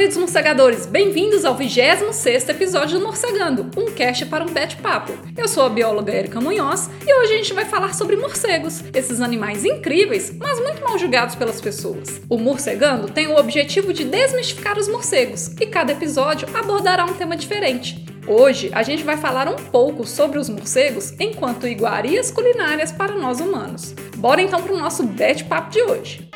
Queridos 0.00 0.16
morcegadores! 0.16 0.86
Bem-vindos 0.86 1.44
ao 1.44 1.54
26 1.54 2.48
episódio 2.48 2.98
do 2.98 3.04
Morcegando, 3.04 3.70
um 3.76 3.92
cast 3.92 4.24
para 4.24 4.42
um 4.42 4.48
bate-papo. 4.48 5.12
Eu 5.36 5.46
sou 5.46 5.62
a 5.62 5.68
bióloga 5.68 6.10
Erika 6.10 6.40
Munhoz 6.40 6.88
e 7.06 7.14
hoje 7.14 7.34
a 7.34 7.36
gente 7.36 7.52
vai 7.52 7.66
falar 7.66 7.92
sobre 7.92 8.16
morcegos, 8.16 8.82
esses 8.94 9.20
animais 9.20 9.62
incríveis, 9.62 10.34
mas 10.38 10.58
muito 10.58 10.82
mal 10.82 10.98
julgados 10.98 11.34
pelas 11.34 11.60
pessoas. 11.60 12.18
O 12.30 12.38
Morcegando 12.38 13.10
tem 13.10 13.26
o 13.26 13.36
objetivo 13.36 13.92
de 13.92 14.04
desmistificar 14.04 14.78
os 14.78 14.88
morcegos 14.88 15.48
e 15.60 15.66
cada 15.66 15.92
episódio 15.92 16.48
abordará 16.54 17.04
um 17.04 17.12
tema 17.12 17.36
diferente. 17.36 18.02
Hoje 18.26 18.70
a 18.72 18.82
gente 18.82 19.04
vai 19.04 19.18
falar 19.18 19.48
um 19.48 19.56
pouco 19.56 20.06
sobre 20.06 20.38
os 20.38 20.48
morcegos 20.48 21.12
enquanto 21.20 21.68
iguarias 21.68 22.30
culinárias 22.30 22.90
para 22.90 23.16
nós 23.16 23.38
humanos. 23.38 23.94
Bora 24.16 24.40
então 24.40 24.62
para 24.62 24.72
o 24.72 24.78
nosso 24.78 25.02
bate-papo 25.02 25.70
de 25.70 25.82
hoje. 25.82 26.26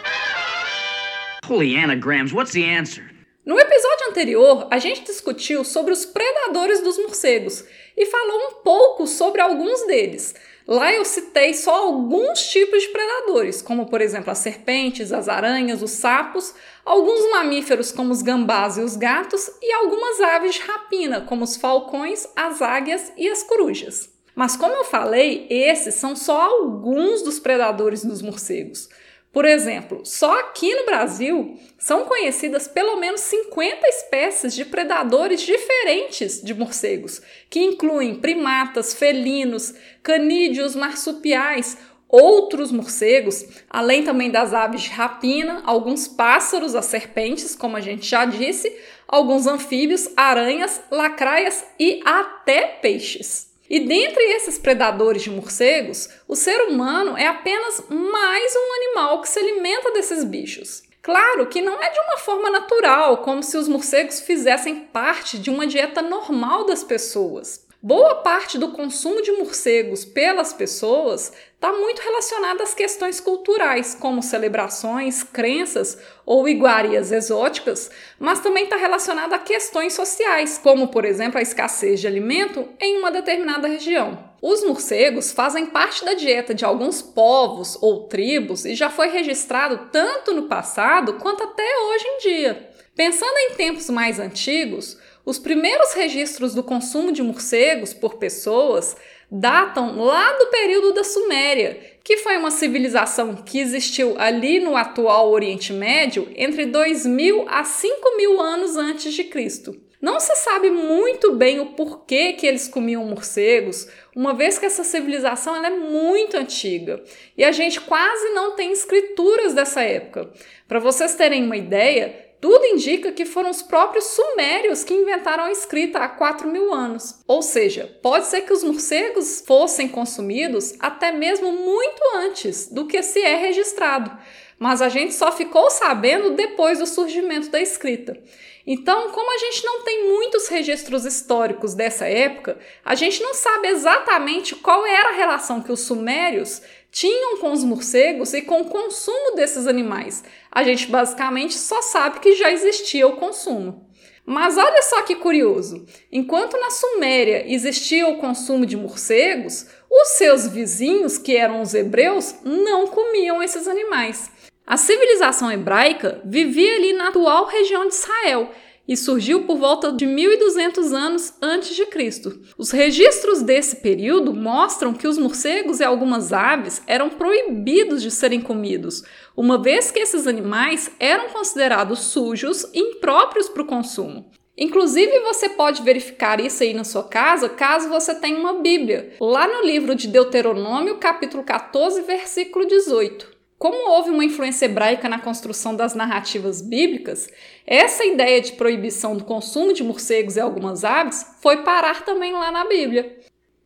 Holy 1.49 1.75
anagrams, 1.75 2.31
what's 2.31 2.53
the 2.53 2.63
answer? 2.63 3.14
No 3.45 3.61
episódio 3.61 4.09
anterior, 4.09 4.67
a 4.71 4.79
gente 4.79 5.05
discutiu 5.05 5.65
sobre 5.65 5.93
os 5.93 6.07
predadores 6.07 6.81
dos 6.81 6.97
morcegos 6.97 7.63
e 7.95 8.07
falou 8.07 8.39
um 8.39 8.55
pouco 8.63 9.07
sobre 9.07 9.43
alguns 9.43 9.87
deles. 9.87 10.35
Lá 10.67 10.91
eu 10.95 11.05
citei 11.05 11.53
só 11.53 11.75
alguns 11.75 12.49
tipos 12.49 12.83
de 12.83 12.89
predadores, 12.89 13.61
como 13.61 13.85
por 13.85 14.01
exemplo 14.01 14.31
as 14.31 14.39
serpentes, 14.39 15.13
as 15.13 15.29
aranhas, 15.29 15.83
os 15.83 15.91
sapos, 15.91 16.55
alguns 16.87 17.31
mamíferos 17.33 17.93
como 17.93 18.13
os 18.13 18.23
gambás 18.23 18.79
e 18.79 18.81
os 18.81 18.97
gatos 18.97 19.51
e 19.61 19.71
algumas 19.75 20.23
aves 20.23 20.55
de 20.55 20.63
rapina, 20.63 21.21
como 21.21 21.45
os 21.45 21.55
falcões, 21.55 22.27
as 22.35 22.63
águias 22.63 23.13
e 23.15 23.29
as 23.29 23.43
corujas. 23.43 24.09
Mas 24.35 24.57
como 24.57 24.75
eu 24.75 24.85
falei, 24.85 25.47
esses 25.51 25.97
são 25.97 26.17
só 26.17 26.41
alguns 26.41 27.21
dos 27.21 27.39
predadores 27.39 28.03
dos 28.03 28.23
morcegos. 28.23 28.89
Por 29.35 29.45
exemplo, 29.45 30.03
só 30.05 30.39
aqui 30.39 30.73
no 30.77 30.87
Brasil 30.87 31.59
são 31.77 32.05
conhecidas 32.05 32.69
pelo 32.69 33.01
menos 33.01 33.21
50 33.23 33.89
espécies 33.89 34.55
de 34.55 34.65
predadores 34.65 35.43
diferentes 35.43 36.41
de 36.41 36.55
morcegos, 36.55 37.21
que 37.51 37.59
incluem 37.59 38.15
primatas, 38.15 38.95
felinos, 38.95 39.75
canídeos, 40.05 40.77
marsupiais, 40.77 41.77
outros 42.09 42.71
morcegos, 42.71 43.45
além 43.69 44.05
também 44.05 44.31
das 44.31 44.55
aves 44.55 44.83
de 44.83 44.91
rapina, 44.91 45.63
alguns 45.67 46.07
pássaros, 46.07 46.77
as 46.77 46.85
serpentes, 46.85 47.57
como 47.57 47.77
a 47.77 47.81
gente 47.81 48.07
já 48.07 48.25
disse, 48.25 48.73
alguns 49.09 49.49
anfíbios, 49.49 50.09
aranhas, 50.17 50.81
lacraias 50.93 51.65
e 51.77 52.01
até 52.05 52.67
peixes. 52.81 53.54
E 53.69 53.81
dentre 53.81 54.23
esses 54.33 54.59
predadores 54.59 55.23
de 55.23 55.31
morcegos, 55.31 56.09
o 56.29 56.37
ser 56.37 56.61
humano 56.63 57.17
é 57.17 57.27
apenas 57.27 57.83
mais 57.89 58.55
um 58.55 58.75
animal 58.75 59.23
que 59.23 59.29
se 59.29 59.39
alimenta 59.39 59.91
desses 59.93 60.23
bichos. 60.23 60.83
Claro 61.01 61.47
que 61.47 61.61
não 61.61 61.83
é 61.83 61.91
de 61.91 62.01
uma 62.01 62.17
forma 62.17 62.51
natural, 62.51 63.19
como 63.19 63.43
se 63.43 63.57
os 63.57 63.69
morcegos 63.69 64.21
fizessem 64.21 64.77
parte 64.77 65.39
de 65.39 65.51
uma 65.51 65.67
dieta 65.67 66.01
normal 66.01 66.65
das 66.65 66.83
pessoas. 66.83 67.64
Boa 67.87 68.15
parte 68.15 68.57
do 68.57 68.69
consumo 68.69 69.21
de 69.21 69.31
morcegos 69.33 70.07
pelas 70.07 70.55
pessoas 70.55 71.31
está 71.55 71.71
muito 71.71 72.01
relacionada 72.01 72.63
às 72.63 72.73
questões 72.73 73.21
culturais, 73.21 73.95
como 73.95 74.23
celebrações, 74.23 75.23
crenças 75.23 75.99
ou 76.25 76.49
iguarias 76.49 77.13
exóticas, 77.13 77.91
mas 78.19 78.41
também 78.41 78.65
está 78.65 78.77
relacionada 78.77 79.37
a 79.37 79.39
questões 79.39 79.93
sociais, 79.93 80.57
como, 80.57 80.89
por 80.89 81.05
exemplo, 81.05 81.39
a 81.39 81.43
escassez 81.43 82.01
de 82.01 82.07
alimento 82.07 82.67
em 82.81 82.97
uma 82.97 83.11
determinada 83.11 83.69
região. 83.69 84.31
Os 84.41 84.65
morcegos 84.65 85.33
fazem 85.33 85.67
parte 85.67 86.07
da 86.07 86.15
dieta 86.15 86.55
de 86.55 86.65
alguns 86.65 87.03
povos 87.03 87.77
ou 87.83 88.09
tribos 88.09 88.65
e 88.65 88.75
já 88.75 88.89
foi 88.89 89.09
registrado 89.09 89.91
tanto 89.93 90.33
no 90.33 90.45
passado 90.45 91.19
quanto 91.19 91.43
até 91.43 91.63
hoje 91.63 92.05
em 92.07 92.19
dia. 92.21 92.71
Pensando 92.97 93.37
em 93.37 93.55
tempos 93.57 93.91
mais 93.91 94.19
antigos, 94.19 94.97
os 95.25 95.39
primeiros 95.39 95.93
registros 95.95 96.55
do 96.55 96.63
consumo 96.63 97.11
de 97.11 97.23
morcegos 97.23 97.95
por 97.95 98.17
pessoas 98.17 98.97
datam 99.31 100.01
lá 100.01 100.33
do 100.33 100.47
período 100.47 100.93
da 100.93 101.03
Suméria, 101.03 101.81
que 102.05 102.19
foi 102.19 102.37
uma 102.37 102.51
civilização 102.51 103.35
que 103.35 103.59
existiu 103.59 104.15
ali 104.19 104.61
no 104.61 104.77
atual 104.77 105.31
Oriente 105.31 105.73
Médio 105.73 106.31
entre 106.37 106.67
2000 106.67 107.47
a 107.49 107.65
5000 107.65 108.41
anos 108.41 108.77
antes 108.77 109.15
de 109.15 109.25
Cristo. 109.25 109.81
Não 110.05 110.21
se 110.21 110.37
sabe 110.37 110.71
muito 110.71 111.33
bem 111.33 111.61
o 111.61 111.73
porquê 111.73 112.35
que 112.35 112.47
eles 112.47 112.69
comiam 112.69 113.07
morcegos, 113.07 113.89
uma 114.15 114.35
vez 114.35 114.59
que 114.59 114.67
essa 114.67 114.85
civilização 114.85 115.65
é 115.65 115.71
muito 115.71 116.37
antiga 116.37 117.03
e 117.39 117.43
a 117.43 117.51
gente 117.51 117.81
quase 117.81 118.29
não 118.35 118.55
tem 118.55 118.71
escrituras 118.71 119.55
dessa 119.55 119.83
época. 119.83 120.31
Para 120.69 120.79
vocês 120.79 121.15
terem 121.15 121.43
uma 121.43 121.57
ideia, 121.57 122.24
tudo 122.41 122.67
indica 122.67 123.13
que 123.13 123.25
foram 123.25 123.51
os 123.51 123.63
próprios 123.63 124.05
sumérios 124.05 124.85
que 124.85 124.95
inventaram 124.95 125.45
a 125.45 125.53
escrita 125.53 125.99
há 125.99 126.09
4 126.09 126.49
mil 126.49 126.73
anos. 126.73 127.21
Ou 127.27 127.43
seja, 127.43 127.99
pode 128.03 128.27
ser 128.27 128.43
que 128.43 128.53
os 128.53 128.63
morcegos 128.63 129.43
fossem 129.47 129.89
consumidos 129.89 130.75
até 130.79 131.11
mesmo 131.13 131.53
muito 131.53 132.03
antes 132.17 132.69
do 132.69 132.87
que 132.87 133.03
se 133.03 133.21
é 133.21 133.37
registrado, 133.37 134.11
mas 134.59 134.81
a 134.81 134.89
gente 134.89 135.15
só 135.15 135.33
ficou 135.33 135.71
sabendo 135.71 136.31
depois 136.31 136.79
do 136.79 136.87
surgimento 136.87 137.51
da 137.51 137.61
escrita. 137.61 138.19
Então, 138.67 139.11
como 139.11 139.35
a 139.35 139.39
gente 139.39 139.65
não 139.65 139.83
tem 139.83 140.09
muitos 140.09 140.49
registros 140.49 141.05
históricos 141.05 141.75
dessa 141.75 142.07
época, 142.07 142.59
a 142.83 142.95
gente 142.95 143.23
não 143.23 143.35
sabe 143.35 143.69
exatamente 143.69 144.55
qual 144.55 144.87
era 144.87 145.11
a 145.11 145.17
relação 145.17 145.61
que 145.61 145.71
os 145.71 145.81
sumérios 145.81 146.63
tinham 146.91 147.39
com 147.39 147.53
os 147.53 147.63
morcegos 147.63 148.33
e 148.33 148.41
com 148.41 148.63
o 148.63 148.69
consumo 148.69 149.35
desses 149.37 149.67
animais. 149.67 150.25
A 150.51 150.63
gente 150.63 150.87
basicamente 150.87 151.55
só 151.55 151.83
sabe 151.83 152.21
que 152.21 152.37
já 152.37 152.51
existia 152.51 153.07
o 153.07 153.17
consumo. 153.17 153.87
Mas 154.27 154.57
olha 154.57 154.81
só 154.81 155.03
que 155.03 155.17
curioso: 155.17 155.85
enquanto 156.11 156.57
na 156.57 156.71
Suméria 156.71 157.45
existia 157.47 158.09
o 158.09 158.17
consumo 158.17 158.65
de 158.65 158.77
morcegos, 158.77 159.67
os 159.91 160.09
seus 160.17 160.49
vizinhos, 160.49 161.19
que 161.19 161.37
eram 161.37 161.61
os 161.61 161.75
hebreus, 161.75 162.37
não 162.43 162.87
comiam 162.87 163.43
esses 163.43 163.69
animais. 163.69 164.31
A 164.67 164.79
civilização 164.79 165.53
hebraica 165.53 166.23
vivia 166.25 166.77
ali 166.77 166.95
na 166.95 167.09
atual 167.09 167.45
região 167.45 167.87
de 167.87 167.93
Israel 167.93 168.51
e 168.89 168.97
surgiu 168.97 169.45
por 169.45 169.59
volta 169.59 169.93
de 169.93 170.07
1200 170.07 170.91
anos 170.93 171.35
antes 171.41 171.77
de 171.77 171.85
Cristo. 171.85 172.41
Os 172.57 172.71
registros 172.71 173.43
desse 173.43 173.77
período 173.77 174.33
mostram 174.33 174.95
que 174.95 175.07
os 175.07 175.19
morcegos 175.19 175.81
e 175.81 175.85
algumas 175.85 176.33
aves 176.33 176.83
eram 176.87 177.11
proibidos 177.11 178.03
de 178.03 178.11
serem 178.11 178.41
comidos, 178.41 179.03
uma 179.37 179.61
vez 179.61 179.91
que 179.91 179.99
esses 179.99 180.27
animais 180.27 180.91
eram 180.99 181.29
considerados 181.29 181.99
sujos 182.01 182.65
e 182.73 182.79
impróprios 182.79 183.51
para 183.51 183.63
o 183.63 183.67
consumo. 183.67 184.31
Inclusive, 184.57 185.19
você 185.21 185.49
pode 185.49 185.83
verificar 185.83 186.41
isso 186.41 186.63
aí 186.63 186.73
na 186.73 186.85
sua 186.85 187.03
casa 187.03 187.51
caso 187.51 187.89
você 187.89 188.15
tenha 188.15 188.39
uma 188.39 188.63
Bíblia, 188.63 189.15
lá 189.21 189.47
no 189.47 189.67
livro 189.67 189.95
de 189.95 190.09
Deuteronômio, 190.09 190.97
capítulo 190.97 191.43
14, 191.43 192.01
versículo 192.03 192.65
18. 192.65 193.34
Como 193.59 193.91
houve 193.91 194.11
uma 194.11 194.25
influência 194.25 194.67
hebraica 194.67 195.09
na 195.09 195.19
construção 195.19 195.75
das 195.75 195.95
narrativas 195.95 196.61
bíblicas, 196.61 197.29
essa 197.67 198.05
ideia 198.05 198.41
de 198.41 198.53
proibição 198.53 199.17
do 199.17 199.25
consumo 199.25 199.73
de 199.73 199.83
morcegos 199.83 200.37
e 200.37 200.41
algumas 200.41 200.85
aves 200.85 201.25
foi 201.41 201.63
parar 201.63 202.05
também 202.05 202.33
lá 202.33 202.51
na 202.51 202.67
Bíblia. 202.67 203.19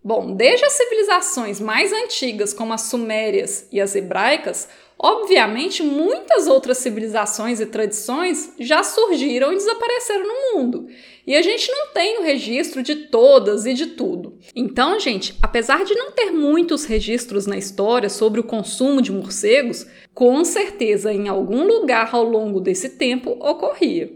Bom, 0.03 0.35
desde 0.35 0.65
as 0.65 0.75
civilizações 0.75 1.61
mais 1.61 1.93
antigas, 1.93 2.55
como 2.55 2.73
as 2.73 2.83
sumérias 2.83 3.67
e 3.73 3.81
as 3.81 3.97
hebraicas, 3.97 4.69
obviamente 4.99 5.83
muitas 5.83 6.47
outras 6.47 6.79
civilizações 6.79 7.61
e 7.61 7.67
tradições 7.67 8.53
já 8.59 8.83
surgiram 8.83 9.53
e 9.53 9.57
desapareceram 9.57 10.25
no 10.27 10.59
mundo. 10.59 10.89
E 11.27 11.37
a 11.37 11.43
gente 11.43 11.71
não 11.71 11.89
tem 11.93 12.19
o 12.19 12.23
registro 12.23 12.83
de 12.83 12.97
todas 12.97 13.67
e 13.67 13.75
de 13.75 13.89
tudo. 13.89 14.39
Então, 14.57 14.99
gente, 14.99 15.37
apesar 15.43 15.85
de 15.85 15.95
não 15.95 16.11
ter 16.11 16.31
muitos 16.31 16.85
registros 16.85 17.47
na 17.47 17.57
história 17.57 18.09
sobre 18.09 18.41
o 18.41 18.45
consumo 18.45 19.03
de 19.03 19.13
morcegos, 19.13 19.87
com 20.15 20.43
certeza 20.45 21.13
em 21.13 21.29
algum 21.29 21.65
lugar 21.65 22.15
ao 22.15 22.25
longo 22.25 22.61
desse 22.61 22.91
tempo 22.91 23.31
ocorria. 23.41 24.11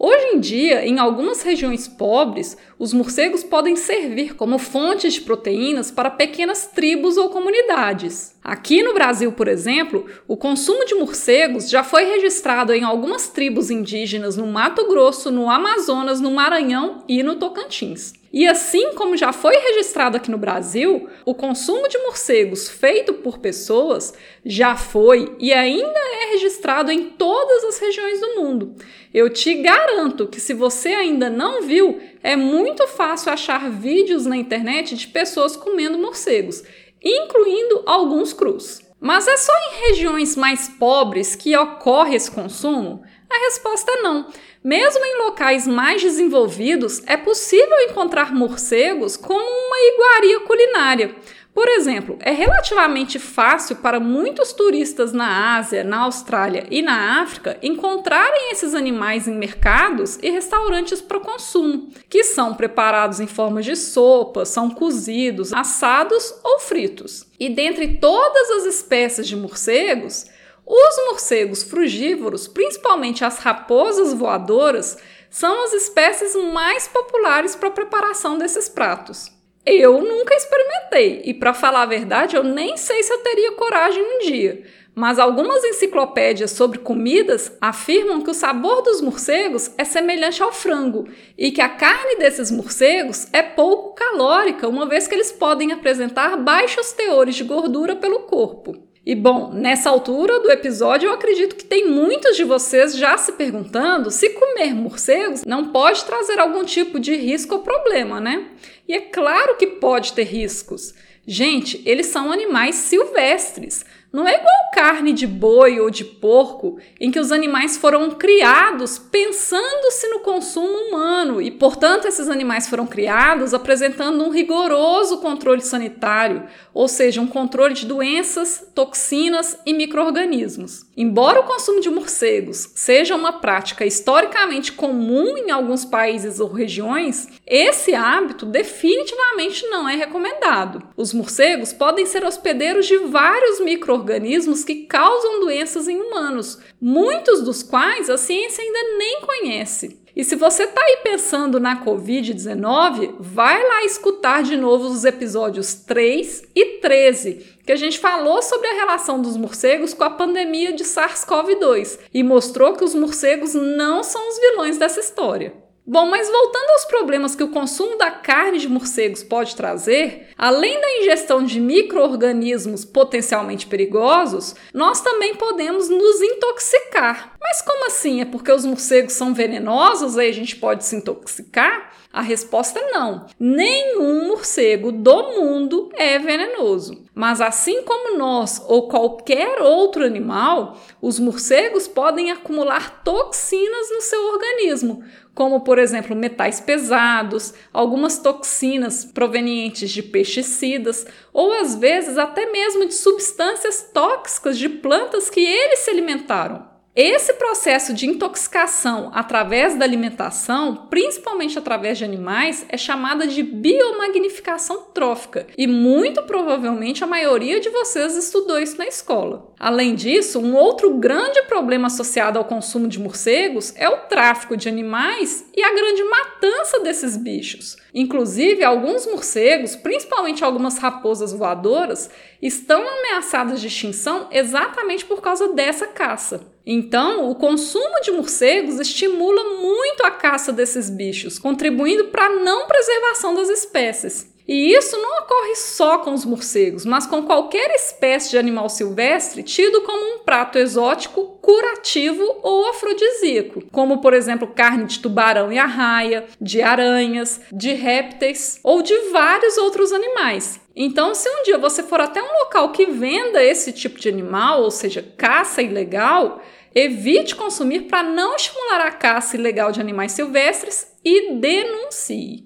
Hoje 0.00 0.26
em 0.26 0.38
dia, 0.38 0.86
em 0.86 1.00
algumas 1.00 1.42
regiões 1.42 1.88
pobres, 1.88 2.56
os 2.78 2.92
morcegos 2.92 3.42
podem 3.42 3.74
servir 3.74 4.36
como 4.36 4.56
fontes 4.56 5.14
de 5.14 5.22
proteínas 5.22 5.90
para 5.90 6.08
pequenas 6.08 6.68
tribos 6.68 7.16
ou 7.16 7.30
comunidades. 7.30 8.36
Aqui 8.44 8.80
no 8.80 8.94
Brasil, 8.94 9.32
por 9.32 9.48
exemplo, 9.48 10.06
o 10.28 10.36
consumo 10.36 10.84
de 10.84 10.94
morcegos 10.94 11.68
já 11.68 11.82
foi 11.82 12.04
registrado 12.04 12.72
em 12.72 12.84
algumas 12.84 13.26
tribos 13.26 13.72
indígenas 13.72 14.36
no 14.36 14.46
Mato 14.46 14.86
Grosso, 14.86 15.32
no 15.32 15.50
Amazonas, 15.50 16.20
no 16.20 16.30
Maranhão 16.30 17.02
e 17.08 17.20
no 17.24 17.34
Tocantins. 17.34 18.12
E 18.32 18.46
assim 18.46 18.92
como 18.94 19.16
já 19.16 19.32
foi 19.32 19.56
registrado 19.56 20.16
aqui 20.16 20.30
no 20.30 20.36
Brasil, 20.36 21.08
o 21.24 21.34
consumo 21.34 21.88
de 21.88 21.96
morcegos 21.98 22.68
feito 22.68 23.14
por 23.14 23.38
pessoas 23.38 24.12
já 24.44 24.76
foi 24.76 25.34
e 25.38 25.52
ainda 25.52 25.98
é 25.98 26.32
registrado 26.32 26.92
em 26.92 27.10
todas 27.10 27.64
as 27.64 27.78
regiões 27.78 28.20
do 28.20 28.34
mundo. 28.36 28.74
Eu 29.14 29.30
te 29.30 29.54
garanto 29.54 30.26
que 30.26 30.40
se 30.40 30.52
você 30.52 30.90
ainda 30.90 31.30
não 31.30 31.62
viu, 31.62 32.00
é 32.22 32.36
muito 32.36 32.86
fácil 32.86 33.32
achar 33.32 33.70
vídeos 33.70 34.26
na 34.26 34.36
internet 34.36 34.94
de 34.94 35.08
pessoas 35.08 35.56
comendo 35.56 35.98
morcegos, 35.98 36.62
incluindo 37.02 37.82
alguns 37.86 38.34
crus. 38.34 38.82
Mas 39.00 39.26
é 39.28 39.36
só 39.36 39.52
em 39.52 39.88
regiões 39.88 40.36
mais 40.36 40.68
pobres 40.68 41.34
que 41.34 41.56
ocorre 41.56 42.16
esse 42.16 42.30
consumo? 42.30 43.02
A 43.30 43.38
resposta 43.44 43.92
é 43.92 44.02
não. 44.02 44.26
Mesmo 44.62 45.04
em 45.04 45.24
locais 45.24 45.66
mais 45.66 46.02
desenvolvidos, 46.02 47.02
é 47.06 47.16
possível 47.16 47.78
encontrar 47.88 48.34
morcegos 48.34 49.16
como 49.16 49.38
uma 49.38 49.78
iguaria 49.94 50.40
culinária. 50.40 51.14
Por 51.54 51.68
exemplo, 51.68 52.16
é 52.20 52.30
relativamente 52.30 53.18
fácil 53.18 53.76
para 53.76 53.98
muitos 53.98 54.52
turistas 54.52 55.12
na 55.12 55.56
Ásia, 55.56 55.82
na 55.82 56.02
Austrália 56.02 56.66
e 56.70 56.82
na 56.82 57.20
África 57.20 57.58
encontrarem 57.60 58.52
esses 58.52 58.74
animais 58.74 59.26
em 59.26 59.34
mercados 59.34 60.18
e 60.22 60.30
restaurantes 60.30 61.00
para 61.00 61.18
consumo, 61.18 61.90
que 62.08 62.22
são 62.22 62.54
preparados 62.54 63.18
em 63.18 63.26
forma 63.26 63.60
de 63.60 63.74
sopa, 63.74 64.44
são 64.44 64.70
cozidos, 64.70 65.52
assados 65.52 66.32
ou 66.44 66.60
fritos. 66.60 67.26
E 67.40 67.48
dentre 67.48 67.96
todas 67.96 68.50
as 68.50 68.64
espécies 68.64 69.26
de 69.26 69.34
morcegos, 69.34 70.26
os 70.68 70.96
morcegos 71.08 71.62
frugívoros, 71.62 72.46
principalmente 72.46 73.24
as 73.24 73.38
raposas 73.38 74.12
voadoras, 74.12 74.98
são 75.30 75.64
as 75.64 75.72
espécies 75.72 76.34
mais 76.52 76.86
populares 76.86 77.56
para 77.56 77.68
a 77.68 77.72
preparação 77.72 78.36
desses 78.36 78.68
pratos. 78.68 79.32
Eu 79.64 80.00
nunca 80.02 80.34
experimentei 80.34 81.22
e, 81.24 81.32
para 81.32 81.54
falar 81.54 81.82
a 81.82 81.86
verdade, 81.86 82.36
eu 82.36 82.44
nem 82.44 82.76
sei 82.76 83.02
se 83.02 83.12
eu 83.12 83.18
teria 83.18 83.52
coragem 83.52 84.02
um 84.02 84.18
dia. 84.18 84.62
Mas 84.94 85.18
algumas 85.18 85.62
enciclopédias 85.64 86.50
sobre 86.50 86.80
comidas 86.80 87.52
afirmam 87.60 88.20
que 88.20 88.30
o 88.30 88.34
sabor 88.34 88.82
dos 88.82 89.00
morcegos 89.00 89.70
é 89.78 89.84
semelhante 89.84 90.42
ao 90.42 90.52
frango 90.52 91.08
e 91.36 91.52
que 91.52 91.60
a 91.60 91.68
carne 91.68 92.16
desses 92.16 92.50
morcegos 92.50 93.28
é 93.32 93.42
pouco 93.42 93.94
calórica, 93.94 94.68
uma 94.68 94.86
vez 94.86 95.06
que 95.06 95.14
eles 95.14 95.30
podem 95.30 95.72
apresentar 95.72 96.36
baixos 96.36 96.92
teores 96.92 97.36
de 97.36 97.44
gordura 97.44 97.94
pelo 97.94 98.20
corpo. 98.20 98.87
E 99.08 99.14
bom, 99.14 99.54
nessa 99.54 99.88
altura 99.88 100.38
do 100.40 100.50
episódio, 100.50 101.08
eu 101.08 101.14
acredito 101.14 101.56
que 101.56 101.64
tem 101.64 101.88
muitos 101.88 102.36
de 102.36 102.44
vocês 102.44 102.94
já 102.94 103.16
se 103.16 103.32
perguntando 103.32 104.10
se 104.10 104.28
comer 104.28 104.74
morcegos 104.74 105.46
não 105.46 105.72
pode 105.72 106.04
trazer 106.04 106.38
algum 106.38 106.62
tipo 106.62 107.00
de 107.00 107.16
risco 107.16 107.54
ou 107.54 107.62
problema, 107.62 108.20
né? 108.20 108.48
E 108.86 108.92
é 108.92 109.00
claro 109.00 109.56
que 109.56 109.66
pode 109.66 110.12
ter 110.12 110.24
riscos. 110.24 110.92
Gente, 111.26 111.80
eles 111.86 112.08
são 112.08 112.30
animais 112.30 112.74
silvestres. 112.74 113.82
Não 114.10 114.26
é 114.26 114.34
igual 114.34 114.58
carne 114.72 115.12
de 115.12 115.26
boi 115.26 115.80
ou 115.80 115.90
de 115.90 116.04
porco, 116.04 116.78
em 117.00 117.10
que 117.10 117.18
os 117.18 117.32
animais 117.32 117.76
foram 117.76 118.12
criados 118.12 118.96
pensando-se 118.96 120.08
no 120.08 120.20
consumo 120.20 120.68
humano 120.68 121.42
e, 121.42 121.50
portanto, 121.50 122.06
esses 122.06 122.28
animais 122.28 122.68
foram 122.68 122.86
criados 122.86 123.52
apresentando 123.52 124.22
um 124.24 124.30
rigoroso 124.30 125.18
controle 125.18 125.60
sanitário, 125.60 126.44
ou 126.72 126.86
seja, 126.86 127.20
um 127.20 127.26
controle 127.26 127.74
de 127.74 127.84
doenças, 127.84 128.70
toxinas 128.74 129.58
e 129.66 129.74
microorganismos. 129.74 130.86
Embora 130.96 131.40
o 131.40 131.44
consumo 131.44 131.80
de 131.80 131.90
morcegos 131.90 132.70
seja 132.74 133.16
uma 133.16 133.32
prática 133.40 133.84
historicamente 133.84 134.72
comum 134.72 135.36
em 135.36 135.50
alguns 135.50 135.84
países 135.84 136.40
ou 136.40 136.48
regiões, 136.48 137.28
esse 137.46 137.94
hábito 137.94 138.46
definitivamente 138.46 139.66
não 139.66 139.88
é 139.88 139.96
recomendado. 139.96 140.82
Os 140.96 141.12
morcegos 141.12 141.72
podem 141.72 142.06
ser 142.06 142.24
hospedeiros 142.24 142.86
de 142.86 142.96
vários 142.98 143.60
micro 143.60 143.97
organismos 143.98 144.64
que 144.64 144.86
causam 144.86 145.40
doenças 145.40 145.88
em 145.88 146.00
humanos, 146.00 146.58
muitos 146.80 147.42
dos 147.42 147.62
quais 147.62 148.08
a 148.08 148.16
ciência 148.16 148.62
ainda 148.62 148.96
nem 148.96 149.20
conhece. 149.20 150.00
E 150.18 150.24
se 150.24 150.34
você 150.34 150.64
está 150.64 150.80
aí 150.80 150.98
pensando 151.04 151.60
na 151.60 151.84
Covid-19, 151.84 153.16
vai 153.20 153.62
lá 153.62 153.84
escutar 153.84 154.42
de 154.42 154.56
novo 154.56 154.88
os 154.88 155.04
episódios 155.04 155.74
3 155.74 156.42
e 156.56 156.64
13, 156.80 157.46
que 157.64 157.70
a 157.70 157.76
gente 157.76 158.00
falou 158.00 158.42
sobre 158.42 158.66
a 158.66 158.74
relação 158.74 159.22
dos 159.22 159.36
morcegos 159.36 159.94
com 159.94 160.02
a 160.02 160.10
pandemia 160.10 160.72
de 160.72 160.82
SARS-CoV-2 160.82 162.00
e 162.12 162.24
mostrou 162.24 162.72
que 162.72 162.82
os 162.82 162.96
morcegos 162.96 163.54
não 163.54 164.02
são 164.02 164.28
os 164.28 164.40
vilões 164.40 164.76
dessa 164.76 164.98
história. 164.98 165.67
Bom, 165.90 166.04
mas 166.04 166.28
voltando 166.28 166.70
aos 166.72 166.84
problemas 166.84 167.34
que 167.34 167.42
o 167.42 167.48
consumo 167.48 167.96
da 167.96 168.10
carne 168.10 168.58
de 168.58 168.68
morcegos 168.68 169.22
pode 169.22 169.56
trazer, 169.56 170.28
além 170.36 170.78
da 170.78 170.98
ingestão 170.98 171.42
de 171.42 171.58
micro-organismos 171.58 172.84
potencialmente 172.84 173.66
perigosos, 173.66 174.54
nós 174.74 175.00
também 175.00 175.34
podemos 175.36 175.88
nos 175.88 176.20
intoxicar. 176.20 177.32
Mas 177.40 177.62
como 177.62 177.86
assim? 177.86 178.20
É 178.20 178.26
porque 178.26 178.52
os 178.52 178.66
morcegos 178.66 179.14
são 179.14 179.32
venenosos 179.32 180.18
aí 180.18 180.28
a 180.28 180.34
gente 180.34 180.56
pode 180.56 180.84
se 180.84 180.94
intoxicar? 180.94 181.87
A 182.10 182.22
resposta 182.22 182.80
é 182.80 182.90
não. 182.90 183.26
Nenhum 183.38 184.28
morcego 184.28 184.90
do 184.90 185.22
mundo 185.34 185.90
é 185.94 186.18
venenoso. 186.18 187.04
Mas 187.14 187.40
assim 187.40 187.82
como 187.82 188.16
nós 188.16 188.64
ou 188.66 188.88
qualquer 188.88 189.60
outro 189.60 190.04
animal, 190.04 190.78
os 191.02 191.18
morcegos 191.18 191.86
podem 191.86 192.30
acumular 192.30 193.02
toxinas 193.04 193.90
no 193.90 194.00
seu 194.00 194.26
organismo, 194.32 195.04
como 195.34 195.60
por 195.60 195.78
exemplo 195.78 196.16
metais 196.16 196.60
pesados, 196.60 197.52
algumas 197.72 198.18
toxinas 198.18 199.04
provenientes 199.04 199.90
de 199.90 200.02
pesticidas 200.02 201.06
ou 201.32 201.52
às 201.52 201.74
vezes 201.74 202.16
até 202.16 202.50
mesmo 202.50 202.86
de 202.86 202.94
substâncias 202.94 203.90
tóxicas 203.92 204.56
de 204.56 204.68
plantas 204.68 205.28
que 205.28 205.40
eles 205.40 205.80
se 205.80 205.90
alimentaram. 205.90 206.77
Esse 207.00 207.34
processo 207.34 207.94
de 207.94 208.08
intoxicação 208.08 209.12
através 209.14 209.76
da 209.76 209.84
alimentação, 209.84 210.88
principalmente 210.90 211.56
através 211.56 211.96
de 211.96 212.04
animais, 212.04 212.66
é 212.68 212.76
chamada 212.76 213.24
de 213.24 213.40
biomagnificação 213.40 214.88
trófica 214.92 215.46
e 215.56 215.68
muito 215.68 216.24
provavelmente 216.24 217.04
a 217.04 217.06
maioria 217.06 217.60
de 217.60 217.70
vocês 217.70 218.16
estudou 218.16 218.58
isso 218.58 218.76
na 218.78 218.88
escola. 218.88 219.52
Além 219.60 219.94
disso, 219.94 220.40
um 220.40 220.56
outro 220.56 220.94
grande 220.94 221.40
problema 221.42 221.86
associado 221.86 222.36
ao 222.36 222.44
consumo 222.44 222.88
de 222.88 222.98
morcegos 222.98 223.72
é 223.76 223.88
o 223.88 223.98
tráfico 224.08 224.56
de 224.56 224.68
animais 224.68 225.48
e 225.56 225.62
a 225.62 225.72
grande 225.72 226.02
matança 226.02 226.80
desses 226.80 227.16
bichos. 227.16 227.76
Inclusive, 227.94 228.64
alguns 228.64 229.06
morcegos, 229.06 229.76
principalmente 229.76 230.42
algumas 230.42 230.78
raposas 230.78 231.32
voadoras, 231.32 232.10
estão 232.42 232.80
ameaçadas 232.80 233.60
de 233.60 233.68
extinção 233.68 234.26
exatamente 234.32 235.04
por 235.04 235.20
causa 235.20 235.52
dessa 235.52 235.86
caça. 235.86 236.57
Então, 236.70 237.30
o 237.30 237.34
consumo 237.34 237.98
de 238.02 238.10
morcegos 238.10 238.78
estimula 238.78 239.42
muito 239.58 240.04
a 240.04 240.10
caça 240.10 240.52
desses 240.52 240.90
bichos, 240.90 241.38
contribuindo 241.38 242.08
para 242.08 242.26
a 242.26 242.36
não 242.40 242.66
preservação 242.66 243.32
das 243.34 243.48
espécies. 243.48 244.30
E 244.46 244.74
isso 244.74 244.94
não 244.98 245.22
ocorre 245.22 245.56
só 245.56 245.96
com 245.96 246.12
os 246.12 246.26
morcegos, 246.26 246.84
mas 246.84 247.06
com 247.06 247.22
qualquer 247.22 247.70
espécie 247.74 248.32
de 248.32 248.38
animal 248.38 248.68
silvestre 248.68 249.42
tido 249.42 249.80
como 249.80 250.16
um 250.16 250.18
prato 250.18 250.58
exótico, 250.58 251.37
curativo 251.48 252.40
ou 252.42 252.68
afrodisíaco, 252.68 253.64
como 253.72 254.02
por 254.02 254.12
exemplo 254.12 254.52
carne 254.54 254.84
de 254.84 254.98
tubarão 254.98 255.50
e 255.50 255.58
arraia, 255.58 256.26
de 256.38 256.60
aranhas, 256.60 257.40
de 257.50 257.72
répteis 257.72 258.60
ou 258.62 258.82
de 258.82 258.94
vários 259.10 259.56
outros 259.56 259.90
animais. 259.90 260.60
Então, 260.76 261.14
se 261.14 261.26
um 261.26 261.42
dia 261.44 261.56
você 261.56 261.82
for 261.82 262.02
até 262.02 262.22
um 262.22 262.40
local 262.40 262.70
que 262.70 262.84
venda 262.84 263.42
esse 263.42 263.72
tipo 263.72 263.98
de 263.98 264.10
animal, 264.10 264.62
ou 264.62 264.70
seja, 264.70 265.02
caça 265.16 265.62
ilegal, 265.62 266.42
evite 266.74 267.34
consumir 267.34 267.84
para 267.84 268.02
não 268.02 268.36
estimular 268.36 268.82
a 268.82 268.90
caça 268.90 269.34
ilegal 269.34 269.72
de 269.72 269.80
animais 269.80 270.12
silvestres 270.12 270.86
e 271.02 271.32
denuncie. 271.32 272.44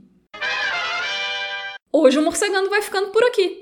Hoje 1.92 2.20
o 2.20 2.22
Morcegando 2.22 2.70
vai 2.70 2.80
ficando 2.82 3.08
por 3.08 3.24
aqui. 3.24 3.61